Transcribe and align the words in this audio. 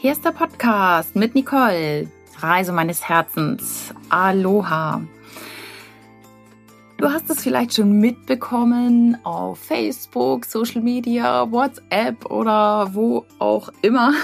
Hier 0.00 0.12
ist 0.12 0.24
der 0.24 0.30
Podcast 0.30 1.14
mit 1.14 1.34
Nicole, 1.34 2.08
Reise 2.38 2.72
meines 2.72 3.06
Herzens. 3.06 3.92
Aloha. 4.08 5.02
Du 6.96 7.10
hast 7.10 7.28
es 7.28 7.42
vielleicht 7.42 7.74
schon 7.74 8.00
mitbekommen 8.00 9.18
auf 9.24 9.58
Facebook, 9.58 10.46
Social 10.46 10.80
Media, 10.80 11.52
WhatsApp 11.52 12.30
oder 12.30 12.94
wo 12.94 13.26
auch 13.38 13.68
immer 13.82 14.14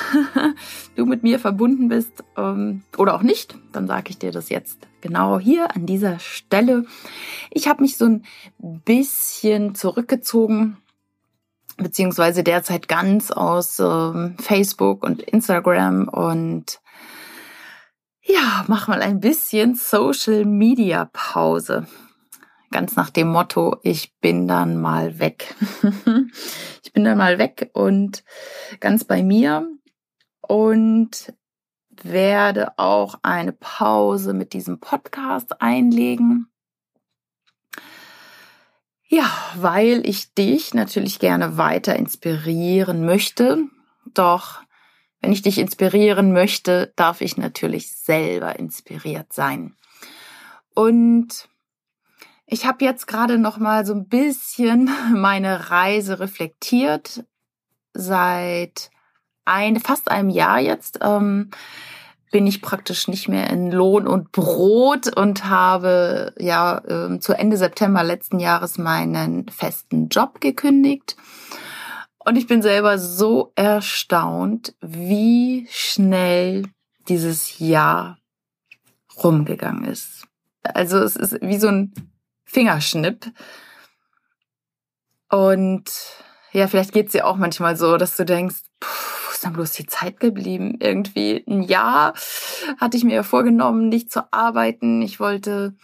du 0.97 1.05
mit 1.05 1.23
mir 1.23 1.39
verbunden 1.39 1.89
bist 1.89 2.25
ähm, 2.39 2.81
oder 2.97 3.15
auch 3.15 3.23
nicht. 3.23 3.59
Dann 3.73 3.87
sage 3.87 4.09
ich 4.09 4.19
dir 4.19 4.33
das 4.33 4.49
jetzt 4.49 4.79
genau 5.03 5.39
hier 5.39 5.77
an 5.77 5.85
dieser 5.85 6.19
Stelle. 6.21 6.87
Ich 7.51 7.69
habe 7.69 7.83
mich 7.83 7.99
so 7.99 8.07
ein 8.07 8.23
bisschen 8.87 9.75
zurückgezogen 9.75 10.79
beziehungsweise 11.77 12.43
derzeit 12.43 12.89
ganz 12.89 13.31
aus 13.31 13.79
ähm, 13.79 14.37
Facebook 14.39 15.03
und 15.05 15.23
Instagram 15.23 16.09
und 16.09 16.81
ja, 18.23 18.65
mach 18.67 18.89
mal 18.89 19.03
ein 19.03 19.21
bisschen 19.21 19.75
Social 19.75 20.45
Media 20.45 21.09
Pause 21.13 21.87
ganz 22.71 22.97
nach 22.97 23.11
dem 23.11 23.29
Motto, 23.29 23.77
ich 23.83 24.19
bin 24.21 24.47
dann 24.49 24.81
mal 24.81 25.19
weg. 25.19 25.55
ich 26.83 26.93
bin 26.93 27.05
dann 27.05 27.19
mal 27.19 27.39
weg 27.39 27.71
und 27.73 28.25
ganz 28.81 29.05
bei 29.05 29.23
mir 29.23 29.67
und 30.43 31.33
werde 32.03 32.79
auch 32.79 33.19
eine 33.23 33.53
Pause 33.53 34.35
mit 34.35 34.53
diesem 34.53 34.79
Podcast 34.79 35.63
einlegen. 35.63 36.49
Ja, 39.09 39.31
weil 39.55 40.07
ich 40.07 40.35
dich 40.35 40.75
natürlich 40.75 41.19
gerne 41.19 41.57
weiter 41.57 41.95
inspirieren 41.97 43.05
möchte. 43.05 43.65
Doch 44.15 44.61
wenn 45.21 45.33
ich 45.33 45.43
dich 45.43 45.59
inspirieren 45.59 46.33
möchte, 46.33 46.93
darf 46.97 47.21
ich 47.21 47.37
natürlich 47.37 47.97
selber 47.97 48.59
inspiriert 48.59 49.33
sein. 49.33 49.77
Und 50.75 51.49
ich 52.47 52.67
habe 52.67 52.85
jetzt 52.85 53.07
gerade 53.07 53.39
noch 53.39 53.59
mal 53.59 53.87
so 53.87 53.95
ein 53.95 54.09
bisschen 54.09 54.91
meine 55.15 55.71
Reise 55.71 56.21
reflektiert 56.21 57.25
seit 57.93 58.91
ein, 59.45 59.81
fast 59.81 60.11
einem 60.11 60.31
Jahr 60.31 60.61
jetzt. 60.61 60.99
Ähm, 61.01 61.51
bin 62.31 62.47
ich 62.47 62.63
praktisch 62.63 63.09
nicht 63.09 63.29
mehr 63.29 63.51
in 63.51 63.71
Lohn 63.71 64.07
und 64.07 64.33
Brot 64.33 65.17
und 65.17 65.45
habe 65.45 66.35
ja 66.39 66.79
äh, 66.79 67.19
zu 67.21 67.33
Ende 67.33 67.57
September 67.57 68.03
letzten 68.03 68.41
Jahres 68.41 68.79
meinen 68.79 69.49
festen 69.49 70.09
Job 70.09 70.41
gekündigt. 70.41 71.17
Und 72.19 72.37
ich 72.37 72.47
bin 72.49 72.61
selber 72.61 72.99
so 72.99 73.53
erstaunt, 73.55 74.75
wie 74.81 75.69
schnell 75.71 76.65
dieses 77.09 77.61
Jahr 77.61 78.19
rumgegangen 79.23 79.85
ist. 79.85 80.27
Also 80.63 80.99
es 80.99 81.15
ist 81.15 81.41
wie 81.41 81.59
so 81.59 81.69
ein 81.69 81.95
Fingerschnipp. 82.45 83.27
Und 85.31 85.85
ja, 86.53 86.67
vielleicht 86.67 86.93
geht 86.93 87.07
es 87.07 87.13
dir 87.13 87.27
auch 87.27 87.37
manchmal 87.37 87.77
so, 87.77 87.97
dass 87.97 88.17
du 88.17 88.25
denkst, 88.25 88.63
wo 88.81 89.06
ist 89.37 89.45
denn 89.45 89.53
bloß 89.53 89.73
die 89.73 89.87
Zeit 89.87 90.21
geblieben? 90.21 90.77
Irgendwie 90.81 91.45
ein 91.49 91.63
Jahr 91.63 92.15
hatte 92.79 92.97
ich 92.97 93.05
mir 93.05 93.23
vorgenommen, 93.25 93.89
nicht 93.89 94.11
zu 94.11 94.33
arbeiten. 94.33 95.03
Ich 95.03 95.21
wollte 95.21 95.77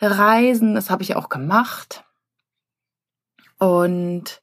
reisen, 0.00 0.74
das 0.74 0.90
habe 0.90 1.02
ich 1.02 1.16
auch 1.16 1.28
gemacht. 1.28 2.04
Und 3.58 4.42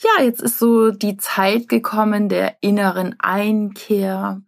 ja, 0.00 0.24
jetzt 0.24 0.42
ist 0.42 0.58
so 0.58 0.90
die 0.90 1.16
Zeit 1.16 1.68
gekommen 1.68 2.28
der 2.28 2.56
inneren 2.60 3.16
Einkehr. 3.20 4.42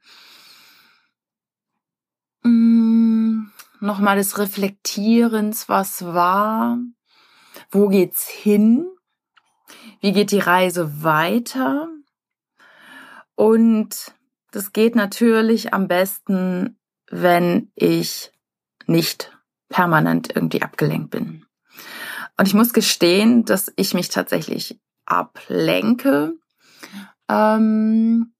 Mmh 2.43 3.11
nochmal 3.81 4.17
des 4.17 4.39
Reflektierens, 4.39 5.69
was 5.69 6.05
war, 6.05 6.79
wo 7.71 7.89
geht's 7.89 8.29
hin, 8.29 8.87
wie 10.01 10.13
geht 10.13 10.31
die 10.31 10.39
Reise 10.39 11.03
weiter. 11.03 11.89
Und 13.41 14.13
das 14.51 14.75
geht 14.75 14.95
natürlich 14.95 15.73
am 15.73 15.89
besten, 15.89 16.79
wenn 17.11 17.73
ich 17.75 18.33
nicht 18.87 19.35
permanent 19.71 20.29
irgendwie 20.37 20.61
abgelenkt 20.61 21.11
bin. 21.11 21.47
Und 22.37 22.49
ich 22.49 22.53
muss 22.53 22.75
gestehen, 22.75 23.47
dass 23.47 23.73
ich 23.77 23.95
mich 23.95 24.11
tatsächlich 24.11 24.79
ablenke. 25.07 26.35
Ähm, 27.31 28.35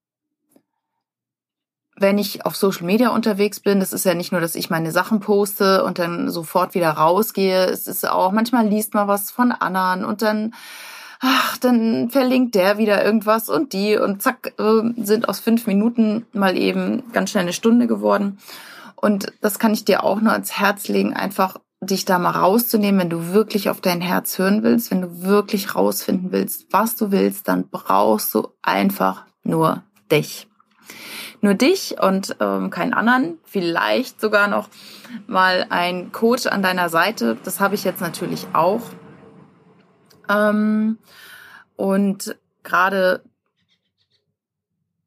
wenn 1.95 2.19
ich 2.19 2.45
auf 2.45 2.55
Social 2.55 2.85
Media 2.85 3.09
unterwegs 3.09 3.59
bin, 3.59 3.79
das 3.79 3.93
ist 3.93 4.05
ja 4.05 4.13
nicht 4.13 4.31
nur, 4.31 4.41
dass 4.41 4.53
ich 4.53 4.69
meine 4.69 4.91
Sachen 4.91 5.19
poste 5.19 5.83
und 5.83 5.97
dann 5.97 6.29
sofort 6.29 6.75
wieder 6.75 6.91
rausgehe. 6.91 7.65
Es 7.65 7.87
ist 7.87 8.07
auch, 8.07 8.31
manchmal 8.31 8.67
liest 8.67 8.93
man 8.93 9.07
was 9.07 9.31
von 9.31 9.51
anderen 9.51 10.05
und 10.05 10.21
dann, 10.21 10.53
ach, 11.21 11.57
dann 11.57 12.09
verlinkt 12.09 12.55
der 12.55 12.77
wieder 12.77 13.05
irgendwas 13.05 13.47
und 13.47 13.73
die 13.73 13.95
und 13.95 14.21
zack, 14.21 14.53
äh, 14.59 15.03
sind 15.03 15.29
aus 15.29 15.39
fünf 15.39 15.67
Minuten 15.67 16.25
mal 16.33 16.57
eben 16.57 17.03
ganz 17.13 17.29
schnell 17.29 17.43
eine 17.43 17.53
Stunde 17.53 17.87
geworden. 17.87 18.39
Und 18.95 19.31
das 19.41 19.59
kann 19.59 19.73
ich 19.73 19.85
dir 19.85 20.03
auch 20.03 20.19
nur 20.19 20.33
ans 20.33 20.59
Herz 20.59 20.87
legen, 20.87 21.13
einfach 21.13 21.57
dich 21.79 22.05
da 22.05 22.19
mal 22.19 22.31
rauszunehmen, 22.31 23.01
wenn 23.01 23.09
du 23.09 23.33
wirklich 23.33 23.69
auf 23.69 23.81
dein 23.81 24.01
Herz 24.01 24.37
hören 24.37 24.61
willst, 24.61 24.91
wenn 24.91 25.01
du 25.01 25.23
wirklich 25.23 25.73
rausfinden 25.73 26.31
willst, 26.31 26.67
was 26.71 26.95
du 26.95 27.11
willst, 27.11 27.47
dann 27.47 27.69
brauchst 27.69 28.33
du 28.35 28.49
einfach 28.61 29.25
nur 29.43 29.81
dich 30.11 30.47
nur 31.41 31.55
dich 31.55 31.95
und 31.99 32.35
ähm, 32.39 32.69
keinen 32.69 32.93
anderen. 32.93 33.39
Vielleicht 33.43 34.21
sogar 34.21 34.47
noch 34.47 34.69
mal 35.27 35.65
ein 35.69 36.11
Coach 36.11 36.45
an 36.45 36.61
deiner 36.61 36.89
Seite. 36.89 37.37
Das 37.43 37.59
habe 37.59 37.75
ich 37.75 37.83
jetzt 37.83 38.01
natürlich 38.01 38.47
auch. 38.53 38.81
Ähm, 40.31 40.97
und 41.75 42.35
gerade 42.63 43.23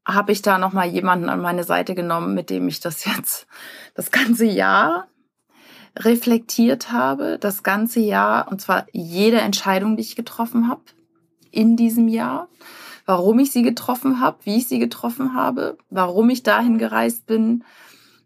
habe 0.05 0.31
ich 0.31 0.41
da 0.41 0.57
noch 0.57 0.73
mal 0.73 0.85
jemanden 0.85 1.29
an 1.29 1.41
meine 1.41 1.63
Seite 1.63 1.95
genommen, 1.95 2.35
mit 2.35 2.49
dem 2.49 2.67
ich 2.67 2.79
das 2.79 3.05
jetzt 3.15 3.47
das 3.95 4.11
ganze 4.11 4.45
Jahr 4.45 5.07
reflektiert 5.97 6.91
habe, 6.91 7.37
das 7.39 7.63
ganze 7.63 8.01
Jahr 8.01 8.49
und 8.51 8.61
zwar 8.61 8.85
jede 8.91 9.39
Entscheidung, 9.39 9.95
die 9.95 10.03
ich 10.03 10.15
getroffen 10.15 10.69
habe 10.69 10.81
in 11.51 11.77
diesem 11.77 12.07
Jahr. 12.09 12.49
Warum 13.05 13.39
ich 13.39 13.51
sie 13.51 13.61
getroffen 13.61 14.19
habe, 14.19 14.39
wie 14.43 14.57
ich 14.57 14.67
sie 14.67 14.79
getroffen 14.79 15.35
habe, 15.35 15.77
warum 15.89 16.29
ich 16.29 16.43
dahin 16.43 16.77
gereist 16.77 17.27
bin, 17.27 17.63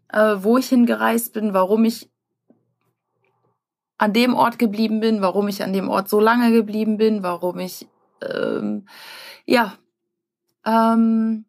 äh, 0.08 0.36
wo 0.38 0.58
ich 0.58 0.68
hingereist 0.68 1.32
bin, 1.32 1.52
warum 1.52 1.84
ich 1.84 2.10
an 4.00 4.14
dem 4.14 4.34
Ort 4.34 4.58
geblieben 4.58 5.00
bin, 5.00 5.20
warum 5.20 5.46
ich 5.46 5.62
an 5.62 5.74
dem 5.74 5.90
Ort 5.90 6.08
so 6.08 6.20
lange 6.20 6.52
geblieben 6.52 6.96
bin, 6.96 7.22
warum 7.22 7.58
ich 7.58 7.86
ähm, 8.22 8.88
ja 9.44 9.74
ähm, 10.64 11.44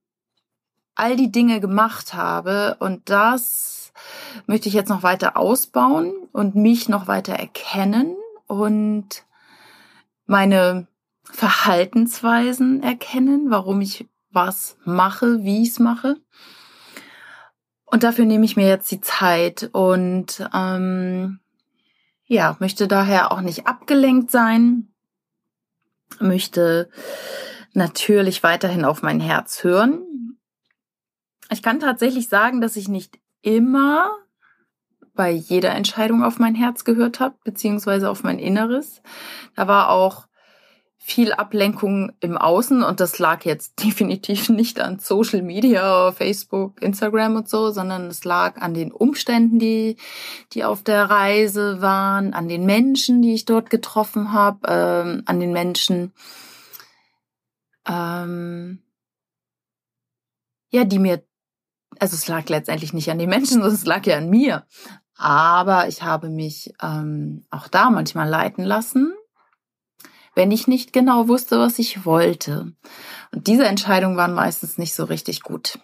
all 0.93 1.15
die 1.15 1.31
Dinge 1.31 1.61
gemacht 1.61 2.13
habe 2.13 2.75
und 2.79 3.09
das 3.09 3.93
möchte 4.47 4.67
ich 4.67 4.75
jetzt 4.75 4.89
noch 4.89 5.01
weiter 5.01 5.37
ausbauen 5.37 6.11
und 6.33 6.55
mich 6.55 6.89
noch 6.89 7.07
weiter 7.07 7.33
erkennen 7.35 8.17
und 8.47 9.23
meine 10.25 10.87
Verhaltensweisen 11.23 12.83
erkennen, 12.83 13.49
warum 13.49 13.79
ich 13.79 14.09
was 14.29 14.75
mache, 14.83 15.45
wie 15.45 15.61
ich 15.61 15.69
es 15.69 15.79
mache. 15.79 16.17
Und 17.85 18.03
dafür 18.03 18.25
nehme 18.25 18.43
ich 18.43 18.57
mir 18.57 18.67
jetzt 18.67 18.91
die 18.91 19.01
Zeit 19.01 19.69
und 19.71 20.45
ähm, 20.53 21.39
ja, 22.31 22.55
möchte 22.61 22.87
daher 22.87 23.33
auch 23.33 23.41
nicht 23.41 23.67
abgelenkt 23.67 24.31
sein, 24.31 24.87
möchte 26.21 26.89
natürlich 27.73 28.41
weiterhin 28.41 28.85
auf 28.85 29.01
mein 29.01 29.19
Herz 29.19 29.65
hören. 29.65 30.37
Ich 31.49 31.61
kann 31.61 31.81
tatsächlich 31.81 32.29
sagen, 32.29 32.61
dass 32.61 32.77
ich 32.77 32.87
nicht 32.87 33.19
immer 33.41 34.15
bei 35.13 35.29
jeder 35.29 35.71
Entscheidung 35.71 36.23
auf 36.23 36.39
mein 36.39 36.55
Herz 36.55 36.85
gehört 36.85 37.19
habe, 37.19 37.35
beziehungsweise 37.43 38.09
auf 38.09 38.23
mein 38.23 38.39
Inneres. 38.39 39.01
Da 39.57 39.67
war 39.67 39.89
auch 39.89 40.27
viel 41.03 41.33
Ablenkung 41.33 42.11
im 42.19 42.37
Außen 42.37 42.83
und 42.83 42.99
das 42.99 43.17
lag 43.17 43.43
jetzt 43.43 43.73
definitiv 43.83 44.49
nicht 44.49 44.79
an 44.79 44.99
Social 44.99 45.41
Media, 45.41 46.11
Facebook, 46.11 46.81
Instagram 46.81 47.37
und 47.37 47.49
so, 47.49 47.71
sondern 47.71 48.07
es 48.07 48.23
lag 48.23 48.61
an 48.61 48.75
den 48.75 48.91
Umständen, 48.91 49.57
die, 49.57 49.97
die 50.53 50.63
auf 50.63 50.83
der 50.83 51.09
Reise 51.09 51.81
waren, 51.81 52.33
an 52.33 52.47
den 52.47 52.65
Menschen, 52.65 53.23
die 53.23 53.33
ich 53.33 53.45
dort 53.45 53.71
getroffen 53.71 54.31
habe, 54.31 54.59
ähm, 54.67 55.23
an 55.25 55.39
den 55.39 55.51
Menschen, 55.51 56.13
ähm, 57.87 58.83
ja, 60.69 60.85
die 60.85 60.99
mir, 60.99 61.23
also 61.99 62.15
es 62.15 62.27
lag 62.27 62.47
letztendlich 62.47 62.93
nicht 62.93 63.09
an 63.09 63.17
den 63.17 63.29
Menschen, 63.29 63.53
sondern 63.53 63.73
es 63.73 63.85
lag 63.85 64.05
ja 64.05 64.17
an 64.17 64.29
mir. 64.29 64.65
Aber 65.17 65.87
ich 65.87 66.03
habe 66.03 66.29
mich 66.29 66.73
ähm, 66.81 67.43
auch 67.49 67.67
da 67.67 67.89
manchmal 67.89 68.29
leiten 68.29 68.63
lassen 68.63 69.13
wenn 70.35 70.51
ich 70.51 70.67
nicht 70.67 70.93
genau 70.93 71.27
wusste, 71.27 71.59
was 71.59 71.79
ich 71.79 72.05
wollte. 72.05 72.73
Und 73.31 73.47
diese 73.47 73.65
Entscheidungen 73.65 74.17
waren 74.17 74.33
meistens 74.33 74.77
nicht 74.77 74.93
so 74.93 75.05
richtig 75.05 75.41
gut. 75.41 75.79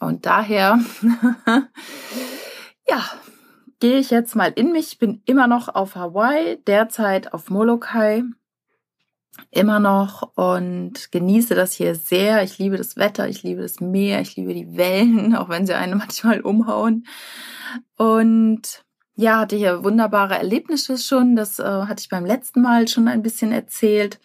Und 0.00 0.26
daher, 0.26 0.78
ja, 2.88 3.04
gehe 3.80 3.98
ich 3.98 4.10
jetzt 4.10 4.36
mal 4.36 4.52
in 4.54 4.72
mich. 4.72 4.92
Ich 4.92 4.98
bin 4.98 5.22
immer 5.24 5.46
noch 5.46 5.68
auf 5.68 5.94
Hawaii, 5.94 6.58
derzeit 6.66 7.32
auf 7.32 7.50
Molokai. 7.50 8.22
Immer 9.50 9.78
noch 9.78 10.32
und 10.34 11.12
genieße 11.12 11.54
das 11.54 11.72
hier 11.72 11.94
sehr. 11.94 12.42
Ich 12.42 12.58
liebe 12.58 12.76
das 12.76 12.96
Wetter, 12.96 13.28
ich 13.28 13.44
liebe 13.44 13.62
das 13.62 13.80
Meer, 13.80 14.20
ich 14.20 14.34
liebe 14.36 14.52
die 14.52 14.76
Wellen, 14.76 15.34
auch 15.36 15.48
wenn 15.48 15.66
sie 15.66 15.76
einen 15.76 15.98
manchmal 15.98 16.40
umhauen. 16.40 17.06
Und 17.96 18.84
ja, 19.18 19.40
hatte 19.40 19.56
hier 19.56 19.82
wunderbare 19.82 20.36
Erlebnisse 20.36 20.96
schon. 20.96 21.34
Das 21.34 21.58
äh, 21.58 21.64
hatte 21.64 22.00
ich 22.00 22.08
beim 22.08 22.24
letzten 22.24 22.62
Mal 22.62 22.86
schon 22.86 23.08
ein 23.08 23.20
bisschen 23.20 23.50
erzählt. 23.50 24.20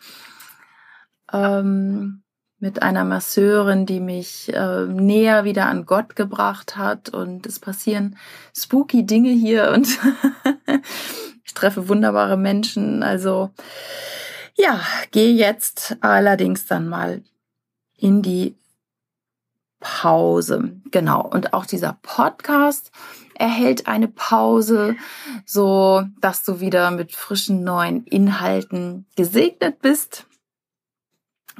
Ähm, 1.31 2.22
mit 2.60 2.84
einer 2.84 3.04
Masseurin, 3.04 3.88
die 3.88 4.00
mich 4.00 4.54
äh, 4.54 4.86
näher 4.86 5.45
wieder 5.45 5.66
an 5.66 5.88
Gott 5.88 6.16
gebracht 6.16 6.78
hat. 6.78 7.10
Und 7.10 7.48
es 7.48 7.60
passieren 7.60 8.18
spooky 8.56 9.04
Dinge 9.04 9.31
hier 9.31 9.72
und 9.72 9.88
ich 11.44 11.56
treffe 11.56 11.89
wunderbare 11.89 12.38
Menschen. 12.38 13.01
Also 13.01 13.50
ja, 14.54 14.80
gehe 15.10 15.34
jetzt 15.34 15.98
allerdings 16.01 16.68
dann 16.68 16.88
mal 16.88 17.24
in 17.98 18.22
die 18.22 18.56
Pause. 19.83 20.71
Genau. 20.91 21.21
Und 21.21 21.53
auch 21.53 21.65
dieser 21.65 22.00
Podcast 22.01 22.89
erhält 23.35 23.85
eine 23.85 24.07
Pause, 24.07 24.95
so 25.45 26.03
dass 26.21 26.45
du 26.45 26.62
wieder 26.62 26.89
mit 26.89 27.12
frischen 27.12 27.65
neuen 27.65 28.06
Inhalten 28.06 29.06
gesegnet 29.18 29.81
bist. 29.81 30.25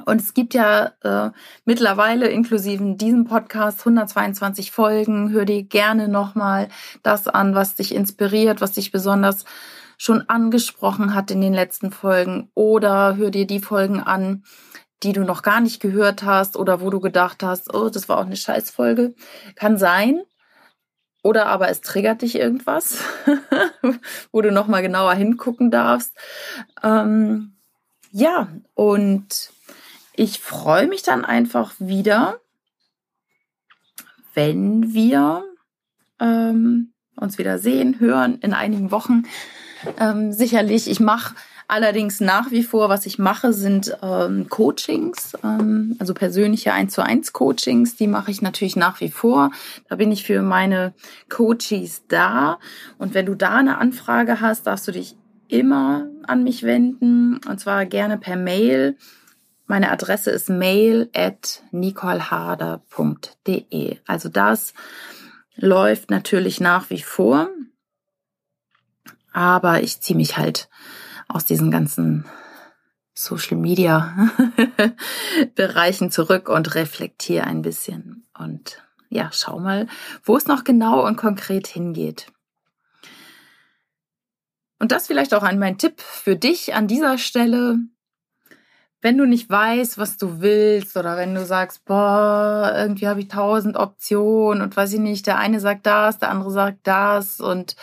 Und 0.06 0.22
es 0.22 0.32
gibt 0.32 0.54
ja 0.54 0.92
äh, 1.02 1.30
mittlerweile 1.66 2.28
inklusive 2.28 2.94
diesem 2.96 3.26
Podcast 3.26 3.80
122 3.80 4.72
Folgen. 4.72 5.30
Hör 5.30 5.44
dir 5.44 5.62
gerne 5.62 6.08
nochmal 6.08 6.68
das 7.02 7.28
an, 7.28 7.54
was 7.54 7.74
dich 7.74 7.94
inspiriert, 7.94 8.62
was 8.62 8.72
dich 8.72 8.90
besonders 8.90 9.44
schon 9.98 10.28
angesprochen 10.30 11.14
hat 11.14 11.30
in 11.30 11.42
den 11.42 11.54
letzten 11.54 11.92
Folgen. 11.92 12.50
Oder 12.54 13.16
hör 13.16 13.30
dir 13.30 13.46
die 13.46 13.60
Folgen 13.60 14.00
an, 14.00 14.44
die 15.02 15.12
du 15.12 15.22
noch 15.22 15.42
gar 15.42 15.60
nicht 15.60 15.80
gehört 15.80 16.22
hast 16.22 16.56
oder 16.56 16.80
wo 16.80 16.90
du 16.90 17.00
gedacht 17.00 17.42
hast, 17.42 17.74
oh, 17.74 17.88
das 17.90 18.08
war 18.08 18.18
auch 18.18 18.26
eine 18.26 18.36
Scheißfolge. 18.36 19.14
Kann 19.54 19.76
sein. 19.76 20.22
Oder 21.22 21.46
aber 21.46 21.70
es 21.70 21.80
triggert 21.80 22.20
dich 22.20 22.36
irgendwas, 22.36 22.98
wo 24.32 24.42
du 24.42 24.52
nochmal 24.52 24.82
genauer 24.82 25.14
hingucken 25.14 25.70
darfst. 25.70 26.14
Ähm, 26.82 27.56
ja, 28.12 28.48
und 28.74 29.50
ich 30.14 30.40
freue 30.40 30.86
mich 30.86 31.02
dann 31.02 31.24
einfach 31.24 31.72
wieder, 31.78 32.40
wenn 34.34 34.92
wir 34.92 35.44
ähm, 36.20 36.92
uns 37.16 37.38
wieder 37.38 37.58
sehen, 37.58 37.98
hören 38.00 38.38
in 38.40 38.52
einigen 38.52 38.90
Wochen. 38.90 39.24
Ähm, 39.98 40.32
sicherlich, 40.32 40.90
ich 40.90 41.00
mache 41.00 41.34
allerdings 41.68 42.20
nach 42.20 42.50
wie 42.50 42.62
vor, 42.62 42.88
was 42.88 43.06
ich 43.06 43.18
mache, 43.18 43.52
sind 43.52 43.96
ähm, 44.02 44.48
Coachings, 44.48 45.36
ähm, 45.42 45.96
also 45.98 46.14
persönliche 46.14 46.72
1 46.72 46.92
zu 46.92 47.02
1 47.02 47.32
Coachings, 47.32 47.96
die 47.96 48.06
mache 48.06 48.30
ich 48.30 48.42
natürlich 48.42 48.76
nach 48.76 49.00
wie 49.00 49.10
vor. 49.10 49.50
Da 49.88 49.96
bin 49.96 50.12
ich 50.12 50.24
für 50.24 50.42
meine 50.42 50.94
Coaches 51.28 52.02
da. 52.08 52.58
Und 52.98 53.14
wenn 53.14 53.26
du 53.26 53.34
da 53.34 53.56
eine 53.56 53.78
Anfrage 53.78 54.40
hast, 54.40 54.66
darfst 54.66 54.86
du 54.88 54.92
dich 54.92 55.16
immer 55.48 56.08
an 56.26 56.42
mich 56.42 56.62
wenden 56.62 57.40
und 57.48 57.60
zwar 57.60 57.86
gerne 57.86 58.18
per 58.18 58.36
Mail 58.36 58.96
meine 59.66 59.90
Adresse 59.90 60.30
ist 60.30 60.50
mail 60.50 61.08
at 61.14 61.62
nicoleharder.de. 61.70 63.98
Also 64.06 64.28
das 64.28 64.74
läuft 65.56 66.10
natürlich 66.10 66.60
nach 66.60 66.90
wie 66.90 67.00
vor, 67.00 67.48
aber 69.32 69.82
ich 69.82 70.00
ziehe 70.00 70.16
mich 70.16 70.36
halt 70.36 70.68
aus 71.28 71.44
diesen 71.44 71.70
ganzen 71.70 72.24
Social 73.14 73.56
Media 73.56 74.30
Bereichen 75.54 76.10
zurück 76.10 76.48
und 76.48 76.74
reflektiere 76.74 77.44
ein 77.44 77.62
bisschen 77.62 78.26
und 78.36 78.82
ja, 79.08 79.30
schau 79.32 79.60
mal, 79.60 79.86
wo 80.24 80.36
es 80.36 80.46
noch 80.46 80.64
genau 80.64 81.06
und 81.06 81.16
konkret 81.16 81.68
hingeht. 81.68 82.26
Und 84.80 84.90
das 84.90 85.06
vielleicht 85.06 85.32
auch 85.34 85.44
an 85.44 85.60
mein 85.60 85.78
Tipp 85.78 86.00
für 86.00 86.34
dich 86.34 86.74
an 86.74 86.88
dieser 86.88 87.16
Stelle 87.16 87.78
wenn 89.04 89.18
du 89.18 89.26
nicht 89.26 89.50
weißt, 89.50 89.98
was 89.98 90.16
du 90.16 90.40
willst 90.40 90.96
oder 90.96 91.18
wenn 91.18 91.34
du 91.34 91.44
sagst, 91.44 91.84
boah, 91.84 92.72
irgendwie 92.74 93.06
habe 93.06 93.20
ich 93.20 93.28
tausend 93.28 93.76
Optionen 93.76 94.62
und 94.62 94.74
weiß 94.74 94.94
ich 94.94 94.98
nicht, 94.98 95.26
der 95.26 95.36
eine 95.36 95.60
sagt 95.60 95.84
das, 95.84 96.18
der 96.18 96.30
andere 96.30 96.50
sagt 96.50 96.78
das 96.84 97.38
und 97.38 97.76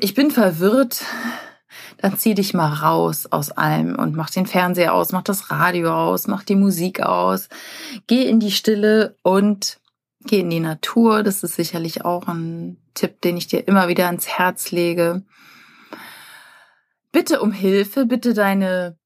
ich 0.00 0.14
bin 0.14 0.30
verwirrt, 0.30 1.02
dann 1.98 2.18
zieh 2.18 2.34
dich 2.34 2.54
mal 2.54 2.72
raus 2.72 3.26
aus 3.30 3.50
allem 3.50 3.96
und 3.96 4.14
mach 4.14 4.30
den 4.30 4.46
Fernseher 4.46 4.94
aus, 4.94 5.12
mach 5.12 5.22
das 5.22 5.50
Radio 5.50 5.92
aus, 5.92 6.26
mach 6.26 6.42
die 6.42 6.56
Musik 6.56 7.02
aus, 7.02 7.48
geh 8.06 8.24
in 8.24 8.40
die 8.40 8.50
Stille 8.50 9.16
und 9.22 9.80
geh 10.24 10.40
in 10.40 10.50
die 10.50 10.60
Natur. 10.60 11.22
Das 11.22 11.42
ist 11.42 11.56
sicherlich 11.56 12.04
auch 12.04 12.28
ein 12.28 12.78
Tipp, 12.94 13.20
den 13.20 13.36
ich 13.36 13.46
dir 13.46 13.66
immer 13.66 13.88
wieder 13.88 14.06
ans 14.06 14.28
Herz 14.28 14.70
lege. 14.70 15.22
Bitte 17.10 17.40
um 17.40 17.52
Hilfe, 17.52 18.06
bitte 18.06 18.34
deine 18.34 18.96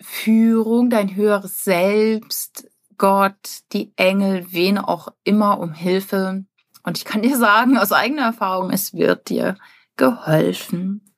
Führung, 0.00 0.90
dein 0.90 1.16
höheres 1.16 1.64
Selbst, 1.64 2.68
Gott, 2.96 3.60
die 3.72 3.92
Engel, 3.96 4.46
wen 4.50 4.78
auch 4.78 5.08
immer 5.24 5.58
um 5.60 5.72
Hilfe. 5.72 6.44
Und 6.82 6.98
ich 6.98 7.04
kann 7.04 7.22
dir 7.22 7.36
sagen, 7.36 7.76
aus 7.78 7.92
eigener 7.92 8.22
Erfahrung, 8.22 8.70
es 8.70 8.94
wird 8.94 9.28
dir 9.28 9.56
geholfen. 9.96 11.14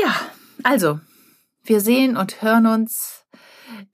Ja, 0.00 0.14
also, 0.62 1.00
wir 1.64 1.80
sehen 1.80 2.16
und 2.16 2.42
hören 2.42 2.66
uns 2.66 3.26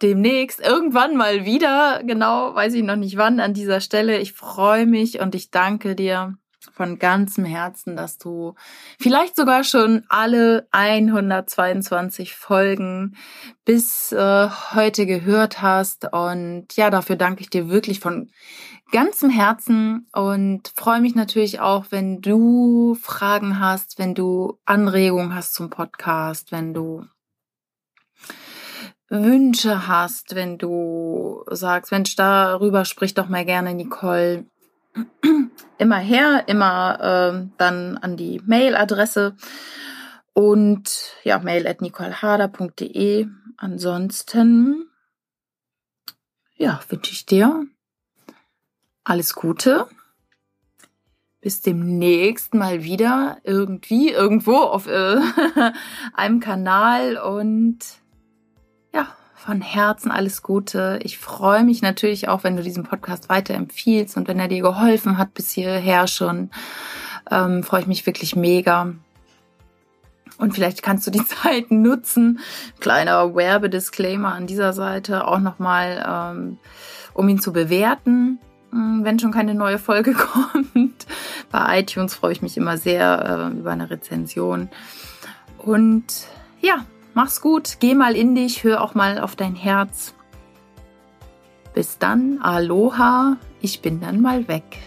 demnächst 0.02 0.60
irgendwann 0.60 1.16
mal 1.16 1.44
wieder. 1.44 2.02
Genau, 2.04 2.54
weiß 2.54 2.74
ich 2.74 2.82
noch 2.82 2.96
nicht 2.96 3.16
wann 3.16 3.40
an 3.40 3.54
dieser 3.54 3.80
Stelle. 3.80 4.18
Ich 4.18 4.32
freue 4.32 4.86
mich 4.86 5.20
und 5.20 5.34
ich 5.34 5.50
danke 5.50 5.94
dir 5.94 6.36
von 6.72 6.98
ganzem 6.98 7.44
Herzen, 7.44 7.96
dass 7.96 8.18
du 8.18 8.54
vielleicht 8.98 9.36
sogar 9.36 9.64
schon 9.64 10.04
alle 10.08 10.66
122 10.70 12.34
Folgen 12.34 13.16
bis 13.64 14.12
äh, 14.12 14.48
heute 14.74 15.06
gehört 15.06 15.62
hast. 15.62 16.12
Und 16.12 16.68
ja, 16.74 16.90
dafür 16.90 17.16
danke 17.16 17.42
ich 17.42 17.50
dir 17.50 17.68
wirklich 17.68 18.00
von 18.00 18.30
ganzem 18.92 19.30
Herzen 19.30 20.06
und 20.12 20.72
freue 20.76 21.00
mich 21.00 21.14
natürlich 21.14 21.60
auch, 21.60 21.86
wenn 21.90 22.20
du 22.20 22.94
Fragen 22.94 23.58
hast, 23.58 23.98
wenn 23.98 24.14
du 24.14 24.58
Anregungen 24.64 25.34
hast 25.34 25.54
zum 25.54 25.70
Podcast, 25.70 26.52
wenn 26.52 26.74
du 26.74 27.04
Wünsche 29.08 29.86
hast, 29.86 30.34
wenn 30.34 30.58
du 30.58 31.44
sagst, 31.50 31.92
Mensch, 31.92 32.16
darüber 32.16 32.84
sprich 32.84 33.14
doch 33.14 33.28
mal 33.28 33.44
gerne, 33.44 33.74
Nicole 33.74 34.46
immer 35.78 35.98
her, 35.98 36.44
immer 36.46 37.00
äh, 37.00 37.48
dann 37.58 37.98
an 37.98 38.16
die 38.16 38.40
Mailadresse 38.44 39.36
und 40.32 41.12
ja, 41.22 41.38
mail 41.38 41.66
at 41.66 41.80
nicoleharder.de. 41.80 43.28
Ansonsten, 43.56 44.90
ja, 46.56 46.80
wünsche 46.88 47.12
ich 47.12 47.24
dir 47.24 47.66
alles 49.04 49.34
Gute. 49.34 49.86
Bis 51.40 51.60
demnächst 51.60 52.54
mal 52.54 52.82
wieder 52.82 53.38
irgendwie 53.44 54.10
irgendwo 54.10 54.56
auf 54.56 54.86
äh, 54.86 55.20
einem 56.14 56.40
Kanal 56.40 57.18
und 57.18 57.78
von 59.44 59.60
Herzen 59.60 60.10
alles 60.10 60.42
Gute. 60.42 60.98
Ich 61.02 61.18
freue 61.18 61.64
mich 61.64 61.82
natürlich 61.82 62.28
auch, 62.28 62.44
wenn 62.44 62.56
du 62.56 62.62
diesen 62.62 62.84
Podcast 62.84 63.28
weiterempfiehlst 63.28 64.16
und 64.16 64.26
wenn 64.26 64.40
er 64.40 64.48
dir 64.48 64.62
geholfen 64.62 65.18
hat 65.18 65.34
bis 65.34 65.50
hierher 65.50 66.06
schon. 66.06 66.50
Ähm, 67.30 67.62
freue 67.62 67.82
ich 67.82 67.86
mich 67.86 68.06
wirklich 68.06 68.36
mega. 68.36 68.94
Und 70.38 70.54
vielleicht 70.54 70.82
kannst 70.82 71.06
du 71.06 71.10
die 71.10 71.24
Zeit 71.42 71.70
nutzen. 71.70 72.40
Kleiner 72.80 73.34
Werbedisclaimer 73.34 74.32
an 74.32 74.46
dieser 74.46 74.72
Seite 74.72 75.26
auch 75.26 75.40
nochmal, 75.40 76.02
ähm, 76.08 76.58
um 77.12 77.28
ihn 77.28 77.38
zu 77.38 77.52
bewerten, 77.52 78.38
hm, 78.70 79.04
wenn 79.04 79.18
schon 79.18 79.32
keine 79.32 79.54
neue 79.54 79.78
Folge 79.78 80.14
kommt. 80.14 81.06
Bei 81.52 81.80
iTunes 81.80 82.14
freue 82.14 82.32
ich 82.32 82.40
mich 82.40 82.56
immer 82.56 82.78
sehr 82.78 83.50
äh, 83.52 83.58
über 83.58 83.72
eine 83.72 83.90
Rezension. 83.90 84.70
Und 85.58 86.28
ja, 86.62 86.86
Mach's 87.14 87.40
gut, 87.40 87.76
geh 87.78 87.94
mal 87.94 88.16
in 88.16 88.34
dich, 88.34 88.64
hör 88.64 88.82
auch 88.82 88.94
mal 88.94 89.20
auf 89.20 89.36
dein 89.36 89.54
Herz. 89.54 90.14
Bis 91.72 91.98
dann, 91.98 92.40
Aloha, 92.42 93.36
ich 93.60 93.80
bin 93.80 94.00
dann 94.00 94.20
mal 94.20 94.48
weg. 94.48 94.78